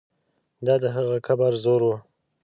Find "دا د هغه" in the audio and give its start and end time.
0.65-1.17